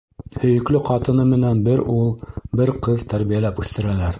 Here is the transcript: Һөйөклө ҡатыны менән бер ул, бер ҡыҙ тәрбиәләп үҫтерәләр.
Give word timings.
Һөйөклө 0.43 0.79
ҡатыны 0.87 1.25
менән 1.33 1.61
бер 1.69 1.83
ул, 1.99 2.11
бер 2.61 2.73
ҡыҙ 2.89 3.05
тәрбиәләп 3.15 3.63
үҫтерәләр. 3.65 4.09